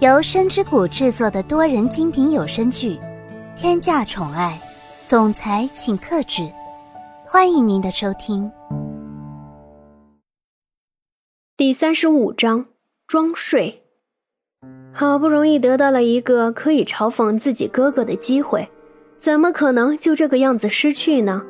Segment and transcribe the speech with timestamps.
[0.00, 2.94] 由深之谷制作的多人精品有声剧
[3.54, 4.58] 《天价宠爱
[5.06, 6.40] 总裁请克制》，
[7.26, 8.50] 欢迎您的收听。
[11.54, 12.68] 第三十五章
[13.06, 13.82] 装睡。
[14.90, 18.70] 好不容易得到了一个可以嘲讽自己哥哥的机会，
[19.18, 21.42] 怎么可能就这个样子失去呢？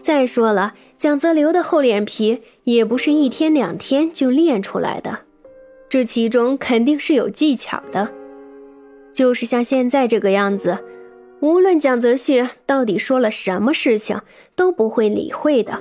[0.00, 5.25] 再说了，蒋泽流的厚脸皮也不是一天两天就练出来的。
[5.88, 8.10] 这其中肯定是有技巧的，
[9.12, 10.78] 就是像现在这个样子，
[11.40, 14.20] 无论蒋泽旭到底说了什么事情，
[14.54, 15.80] 都不会理会的。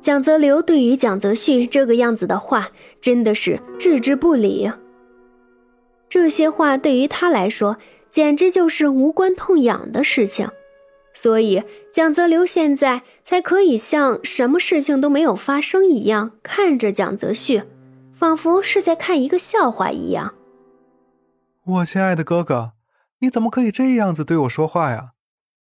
[0.00, 2.70] 蒋泽流对于蒋泽旭这个样子的话，
[3.00, 4.70] 真的是置之不理。
[6.08, 7.76] 这些话对于他来说，
[8.08, 10.48] 简直就是无关痛痒的事情，
[11.12, 11.62] 所以
[11.92, 17.62] 蒋泽流现在才可以像什么事情都没有发生一样看着蒋泽旭。
[18.18, 20.34] 仿佛是在看一个笑话一样。
[21.64, 22.72] 我亲爱的哥哥，
[23.20, 25.12] 你怎么可以这样子对我说话呀？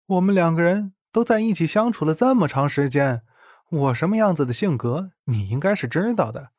[0.07, 3.21] 我们两个人都在一起相处了这么长时间，
[3.71, 6.49] 我什么样子的性格你应该是知道的。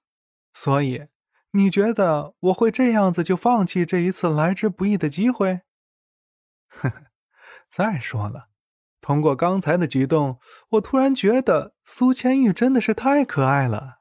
[0.55, 1.09] 所以，
[1.51, 5.61] 你觉得我会这样子就放弃这一次来之不易的机会？
[6.81, 6.95] 呵呵，
[7.69, 8.47] 再说了，
[9.03, 10.39] 通过刚才的举动，
[10.71, 13.99] 我突然觉得苏千玉真的是太可爱了。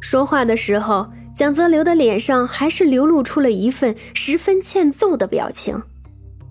[0.00, 5.80] 说话的时候，蒋泽流的脸上还是流露出了一份十分欠揍的表情。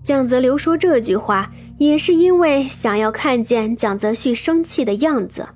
[0.02, 5.46] 蒋泽流说这句话，也是因为想要看见蒋泽旭生气的样子。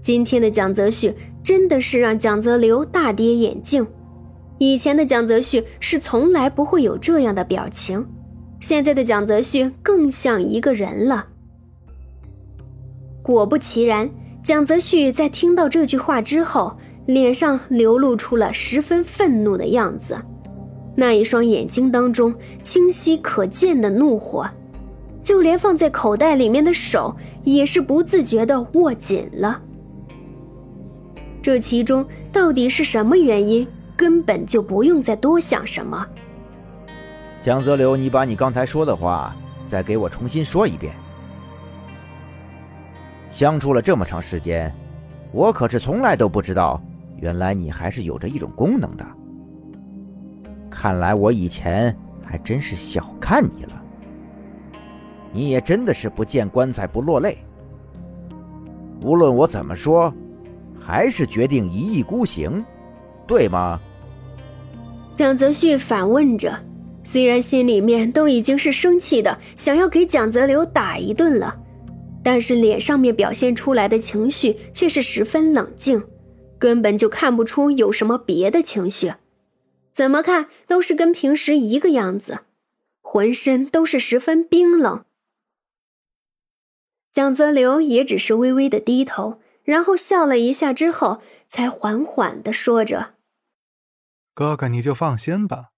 [0.00, 3.86] 今天的蒋泽旭真的是让蒋泽流大跌眼镜。
[4.58, 8.06] 以前的蒋泽旭是从来不会有这样的表情，
[8.60, 11.26] 现在的蒋泽旭更像一个人了。
[13.22, 14.10] 果不其然。
[14.42, 20.18] 蒋泽旭在听到这句话之后，脸上流露出了十分愤怒的样子，
[20.94, 24.48] 那一双眼睛当中清晰可见的怒火，
[25.20, 29.60] 就连放在口袋里面的手也是不自觉地握紧了。
[31.42, 33.66] 这其中到底是什么原因，
[33.96, 36.06] 根本就不用再多想什么。
[37.42, 39.34] 蒋泽流，你把你刚才说的话
[39.68, 40.94] 再给我重新说一遍。
[43.30, 44.72] 相处了这么长时间，
[45.32, 46.82] 我可是从来都不知道，
[47.16, 49.06] 原来你还是有着一种功能的。
[50.70, 53.82] 看来我以前还真是小看你了。
[55.32, 57.38] 你也真的是不见棺材不落泪。
[59.02, 60.12] 无论我怎么说，
[60.80, 62.64] 还是决定一意孤行，
[63.26, 63.78] 对吗？
[65.12, 66.58] 蒋泽旭反问着，
[67.04, 71.54] 虽然心里面都已经是生气的，想要给蒋泽流打一顿了。
[72.22, 76.04] 但是脸上面表现出来的情绪却是十分冷静，
[76.58, 79.14] 根本就看不出有什么别的情绪，
[79.94, 82.40] 怎么看都是跟平时一个样子，
[83.00, 85.04] 浑身都是十分冰冷。
[87.12, 93.14] 蒋泽流也只是微微的低头，然后笑了一下之后，才缓缓的说着
[94.34, 95.70] ：“哥哥，你就放心吧，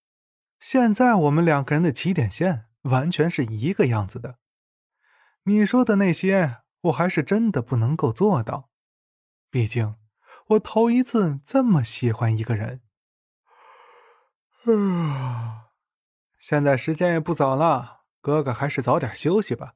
[0.58, 4.34] 现在我们两个人的起点线完全是一个样子的。”
[5.50, 8.70] 你说的那些，我还是真的不能够做到。
[9.50, 9.96] 毕竟，
[10.50, 12.82] 我头一次这么喜欢一个人。
[14.64, 15.70] 啊，
[16.38, 19.72] 现在时间也不早了，哥哥还是早点休息吧，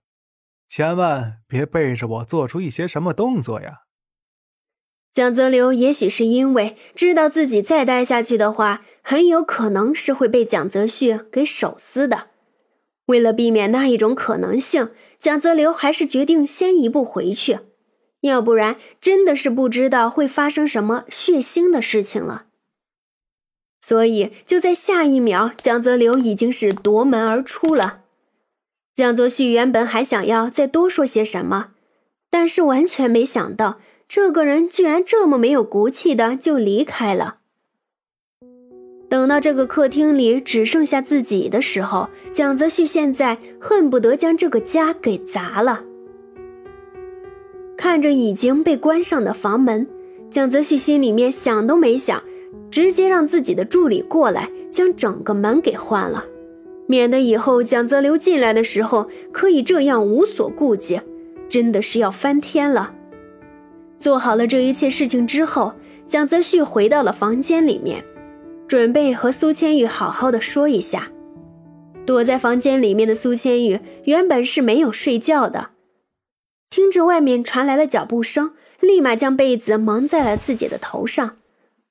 [0.69, 3.81] 千万别背着我做出一些什么动作呀。
[5.13, 12.29] 蒋泽流也许是因为知道自己再待下去的话，很有可能是会被蒋泽旭给手撕的。
[13.07, 14.93] 为了避免那一种可能性。
[15.25, 17.61] 蒋泽流还是决定先一步回去，
[18.21, 22.45] 要不然真的是不知道会发生什么血腥的事情了。
[23.81, 28.01] 所以就在下一秒，蒋泽流已经是夺门而出了。
[28.95, 31.69] 蒋泽旭原本还想要再多说些什么，
[32.29, 37.39] 但是完全没想到这个人居然这么没有骨气的就离开了。
[39.15, 45.81] 等到这个客厅里只剩下自己的时候，蒋泽旭现在恨不得将这个家给砸了。
[47.77, 49.87] 看着已经被关上的房门，
[50.31, 52.21] 蒋泽旭心里面想都没想，
[52.73, 56.25] 直接让自己的助理过来将整个门给换了，
[56.89, 61.01] 免得以后蒋泽流进来的时候可以这样无所顾忌，
[61.49, 62.93] 真的是要翻天了。
[63.97, 65.73] 做好了这一切事情之后，
[66.09, 68.05] 蒋泽旭回到了房间里面。
[68.67, 71.11] 准备和苏千玉好好的说一下。
[72.07, 75.71] 躲在房间里面的苏千玉原本是没有睡觉的，
[76.69, 81.39] 听着外面传来了脚步声，立马将被子蒙在了自己的头上，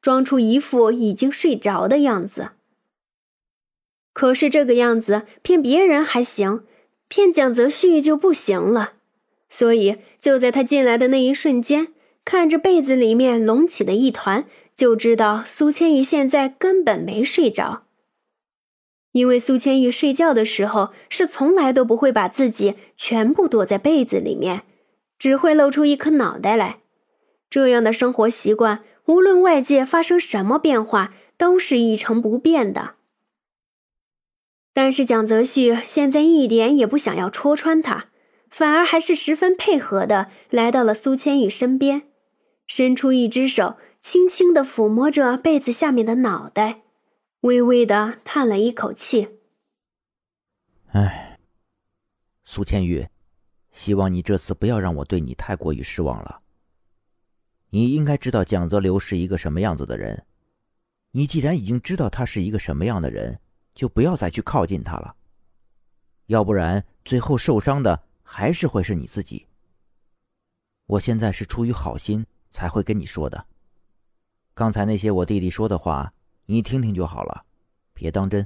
[0.01, 2.49] 装出一副已经睡着的样子。
[4.13, 6.63] 可是这个样子骗别人还行，
[7.07, 8.93] 骗蒋泽旭就不行了。
[9.49, 11.87] 所以就在他进来的那一瞬间，
[12.23, 17.83] 看着被子里面隆起的一团，就知道苏千玉现在根本没睡着。
[19.11, 24.63] 因为苏千玉睡觉的时候是从来都不会把自己全部躲在被子里面，
[25.19, 26.79] 只会露出一颗脑袋来。
[27.49, 32.95] 这样的生活习惯，无论外界发生什么变化，都是一成不变的。
[34.73, 38.07] 但是蒋泽旭现在一点也不想要戳穿他，
[38.49, 42.01] 反而还是十分配合的来到了苏千玉身边，
[42.65, 46.81] 伸出一只手，轻轻的抚摸着被子下面的脑袋。
[47.39, 49.39] 微微的叹了一口气。
[50.87, 51.39] 唉，
[52.43, 53.07] 苏千玉，
[53.71, 56.41] 希望你这次不要让我对你太过于失望了。
[57.69, 60.25] 你应该知道蒋泽流是一个什么样子的人。
[61.11, 63.39] 你既然已经知道他是一个什么样的人，
[63.73, 65.15] 就不要再去靠近他了。
[66.25, 69.47] 要不然，最后受伤的还是会是你自己。
[70.87, 73.45] 我现在是出于好心才会跟你说的。
[74.53, 76.13] 刚才那些我弟弟说的话。
[76.45, 77.43] 你听听就好了，
[77.93, 78.45] 别当真。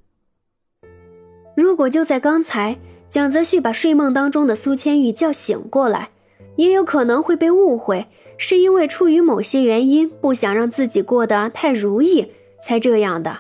[1.56, 2.78] 如果就在刚才，
[3.10, 6.12] 蒋泽旭把睡梦当中的苏千玉叫醒过来，
[6.58, 8.06] 也有可能会被误会，
[8.38, 12.32] 是因为出于某些原因不想让自己过得太如意
[12.62, 13.40] 才这样的。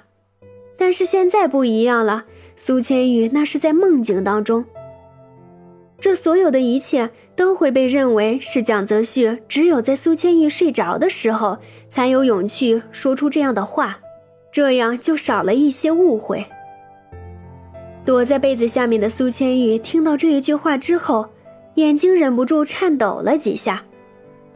[0.75, 2.25] 但是现在不一样了，
[2.55, 4.65] 苏千玉那是在梦境当中，
[5.99, 13.99] 这所有的一切都会被认为是蒋泽旭只有在苏千玉睡着的时候才有勇气说出这样的话。
[14.51, 16.43] 这样就少了一些误会。
[18.03, 21.27] 躲在被子下面的苏千玉听到这一句话之后，
[21.75, 23.83] 眼睛忍不住颤抖了几下，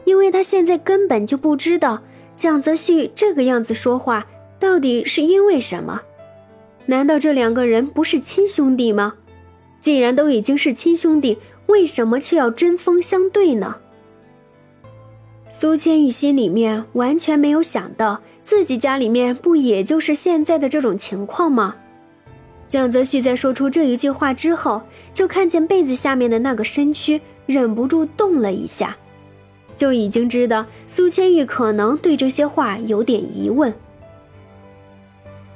[0.04, 2.02] 因为他现在根本就不知道
[2.34, 4.26] 蒋泽旭这个样子说话
[4.58, 6.00] 到底是因为什么。
[6.86, 9.14] 难道这两个人不是亲兄弟吗？
[9.78, 13.76] 既然都已经是亲兄弟，为什么却要针锋相对呢？
[15.50, 18.20] 苏千玉心里面完全没有想到。
[18.44, 21.76] 自己家里面不也就是现在的这种情况吗？
[22.66, 24.82] 蒋泽旭在说出这一句话之后，
[25.12, 28.96] 就看见被子下面的那个身躯忍不住动了一下，
[29.76, 33.72] 就已经知道苏千玉可能对这些话有点疑问。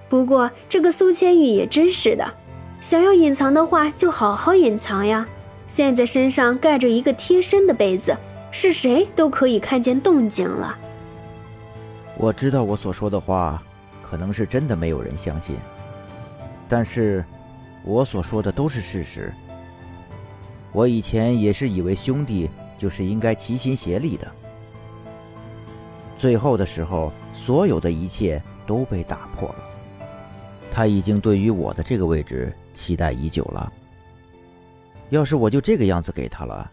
[0.09, 2.35] 不过这个苏千玉也真是的，
[2.81, 5.27] 想要隐藏的话就好好隐藏呀。
[5.69, 8.17] 现在身上盖着一个贴身的被子，
[8.51, 10.77] 是谁都可以看见动静了。
[12.17, 13.63] 我知道我所说的话，
[14.03, 15.57] 可能是真的没有人相信，
[16.69, 17.25] 但是，
[17.85, 19.33] 我所说的都是事实。
[20.73, 22.49] 我以前也是以为兄弟
[22.79, 24.31] 就是应该齐心协力的，
[26.17, 29.57] 最后的时候，所有的一切都被打破了。
[30.71, 33.73] 他已经对于我的这个位置期待已久了。
[35.11, 36.71] 要是我就这个样子给他了，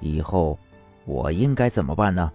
[0.00, 0.58] 以后
[1.04, 2.30] 我应该怎么办呢？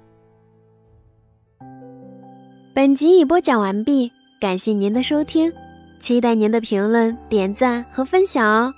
[2.73, 5.51] 本集已播讲完毕，感谢您的收听，
[5.99, 8.73] 期待您的评论、点赞和分享哦。